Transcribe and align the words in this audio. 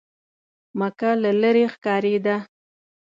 مکه 0.79 1.09
له 1.21 1.31
لرې 1.41 1.65
ښکارېده. 1.73 2.35